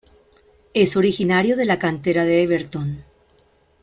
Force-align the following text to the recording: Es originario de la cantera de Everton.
Es 0.73 0.97
originario 0.97 1.55
de 1.55 1.65
la 1.65 1.77
cantera 1.77 2.25
de 2.25 2.41
Everton. 2.41 3.03